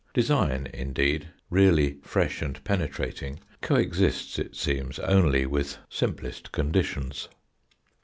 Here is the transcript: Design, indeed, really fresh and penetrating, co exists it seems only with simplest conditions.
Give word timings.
Design, 0.15 0.67
indeed, 0.73 1.27
really 1.51 1.99
fresh 2.01 2.41
and 2.41 2.63
penetrating, 2.63 3.39
co 3.61 3.75
exists 3.75 4.39
it 4.39 4.55
seems 4.55 4.97
only 4.97 5.45
with 5.45 5.77
simplest 5.91 6.51
conditions. 6.51 7.29